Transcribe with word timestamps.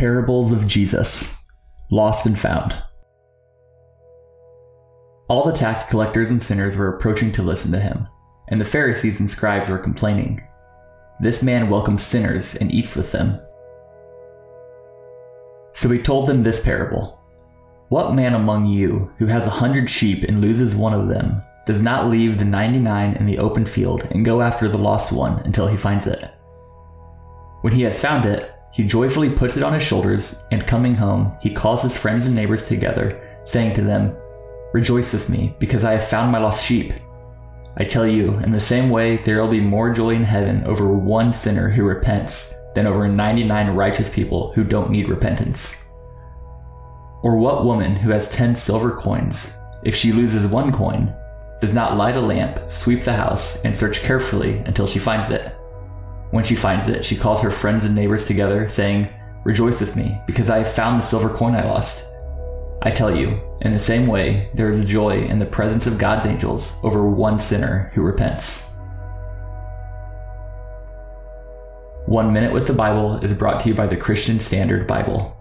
Parables 0.00 0.50
of 0.50 0.66
Jesus 0.66 1.44
Lost 1.90 2.24
and 2.24 2.38
Found. 2.38 2.74
All 5.28 5.44
the 5.44 5.52
tax 5.52 5.84
collectors 5.90 6.30
and 6.30 6.42
sinners 6.42 6.74
were 6.74 6.88
approaching 6.88 7.30
to 7.32 7.42
listen 7.42 7.70
to 7.72 7.78
him, 7.78 8.08
and 8.48 8.58
the 8.58 8.64
Pharisees 8.64 9.20
and 9.20 9.30
scribes 9.30 9.68
were 9.68 9.76
complaining. 9.76 10.42
This 11.20 11.42
man 11.42 11.68
welcomes 11.68 12.02
sinners 12.02 12.54
and 12.54 12.72
eats 12.72 12.96
with 12.96 13.12
them. 13.12 13.42
So 15.74 15.90
he 15.90 16.00
told 16.00 16.28
them 16.28 16.44
this 16.44 16.64
parable 16.64 17.20
What 17.90 18.14
man 18.14 18.32
among 18.32 18.68
you, 18.68 19.12
who 19.18 19.26
has 19.26 19.46
a 19.46 19.50
hundred 19.50 19.90
sheep 19.90 20.22
and 20.22 20.40
loses 20.40 20.74
one 20.74 20.94
of 20.94 21.08
them, 21.08 21.42
does 21.66 21.82
not 21.82 22.06
leave 22.06 22.38
the 22.38 22.46
ninety 22.46 22.78
nine 22.78 23.16
in 23.16 23.26
the 23.26 23.36
open 23.36 23.66
field 23.66 24.08
and 24.12 24.24
go 24.24 24.40
after 24.40 24.66
the 24.66 24.78
lost 24.78 25.12
one 25.12 25.40
until 25.40 25.66
he 25.66 25.76
finds 25.76 26.06
it? 26.06 26.24
When 27.60 27.74
he 27.74 27.82
has 27.82 28.00
found 28.00 28.24
it, 28.24 28.50
he 28.72 28.84
joyfully 28.84 29.30
puts 29.30 29.56
it 29.56 29.62
on 29.62 29.72
his 29.72 29.82
shoulders, 29.82 30.36
and 30.50 30.66
coming 30.66 30.94
home, 30.94 31.36
he 31.40 31.52
calls 31.52 31.82
his 31.82 31.96
friends 31.96 32.26
and 32.26 32.34
neighbors 32.34 32.66
together, 32.66 33.20
saying 33.44 33.74
to 33.74 33.82
them, 33.82 34.16
Rejoice 34.72 35.12
with 35.12 35.28
me, 35.28 35.56
because 35.58 35.84
I 35.84 35.92
have 35.92 36.08
found 36.08 36.30
my 36.30 36.38
lost 36.38 36.64
sheep. 36.64 36.92
I 37.76 37.84
tell 37.84 38.06
you, 38.06 38.34
in 38.38 38.52
the 38.52 38.60
same 38.60 38.90
way, 38.90 39.16
there 39.18 39.40
will 39.40 39.50
be 39.50 39.60
more 39.60 39.92
joy 39.92 40.10
in 40.10 40.22
heaven 40.22 40.64
over 40.64 40.92
one 40.92 41.32
sinner 41.32 41.70
who 41.70 41.82
repents 41.82 42.54
than 42.74 42.86
over 42.86 43.08
99 43.08 43.70
righteous 43.70 44.08
people 44.08 44.52
who 44.52 44.62
don't 44.62 44.90
need 44.90 45.08
repentance. 45.08 45.84
Or 47.22 47.36
what 47.36 47.64
woman 47.64 47.96
who 47.96 48.10
has 48.10 48.30
10 48.30 48.54
silver 48.54 48.92
coins, 48.92 49.52
if 49.84 49.94
she 49.94 50.12
loses 50.12 50.46
one 50.46 50.72
coin, 50.72 51.14
does 51.60 51.74
not 51.74 51.96
light 51.96 52.16
a 52.16 52.20
lamp, 52.20 52.70
sweep 52.70 53.04
the 53.04 53.12
house, 53.12 53.62
and 53.64 53.76
search 53.76 54.00
carefully 54.00 54.58
until 54.58 54.86
she 54.86 54.98
finds 54.98 55.30
it? 55.30 55.54
When 56.30 56.44
she 56.44 56.54
finds 56.54 56.86
it, 56.88 57.04
she 57.04 57.16
calls 57.16 57.40
her 57.40 57.50
friends 57.50 57.84
and 57.84 57.94
neighbors 57.94 58.24
together, 58.24 58.68
saying, 58.68 59.08
Rejoice 59.44 59.80
with 59.80 59.96
me, 59.96 60.20
because 60.26 60.48
I 60.48 60.58
have 60.58 60.72
found 60.72 61.00
the 61.00 61.06
silver 61.06 61.28
coin 61.28 61.54
I 61.54 61.64
lost. 61.64 62.06
I 62.82 62.90
tell 62.90 63.14
you, 63.14 63.40
in 63.62 63.72
the 63.72 63.78
same 63.78 64.06
way, 64.06 64.48
there 64.54 64.70
is 64.70 64.84
joy 64.84 65.20
in 65.22 65.38
the 65.38 65.46
presence 65.46 65.86
of 65.86 65.98
God's 65.98 66.26
angels 66.26 66.76
over 66.82 67.06
one 67.06 67.40
sinner 67.40 67.90
who 67.94 68.02
repents. 68.02 68.70
One 72.06 72.32
Minute 72.32 72.52
with 72.52 72.66
the 72.66 72.72
Bible 72.72 73.16
is 73.24 73.34
brought 73.34 73.60
to 73.62 73.68
you 73.68 73.74
by 73.74 73.86
the 73.86 73.96
Christian 73.96 74.40
Standard 74.40 74.86
Bible. 74.86 75.36